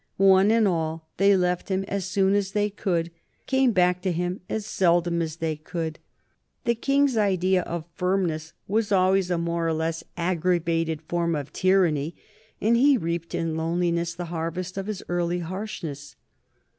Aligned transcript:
One 0.17 0.49
and 0.49 0.67
all, 0.67 1.09
they 1.17 1.37
left 1.37 1.69
him 1.69 1.83
as 1.83 2.05
soon 2.05 2.33
as 2.33 2.53
they 2.53 2.71
could, 2.71 3.11
came 3.45 3.71
back 3.71 4.01
to 4.01 4.11
him 4.11 4.41
as 4.49 4.65
seldom 4.65 5.21
as 5.21 5.35
they 5.35 5.55
could. 5.55 5.99
The 6.65 6.73
King's 6.73 7.17
idea 7.17 7.61
of 7.61 7.85
firmness 7.93 8.53
was 8.67 8.91
always 8.91 9.29
a 9.29 9.37
more 9.37 9.67
or 9.67 9.73
less 9.73 10.03
aggravated 10.17 11.03
form 11.03 11.35
of 11.35 11.53
tyranny, 11.53 12.15
and 12.59 12.75
he 12.75 12.97
reaped 12.97 13.35
in 13.35 13.55
loneliness 13.55 14.15
the 14.15 14.25
harvest 14.33 14.75
of 14.75 14.87
his 14.87 15.03
early 15.07 15.37
harshness. 15.37 16.15